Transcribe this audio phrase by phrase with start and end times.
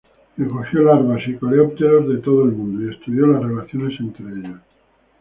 [0.35, 4.59] Recogió larvas y coleópteros de todo el mundo y estudió las relaciones entre ellos.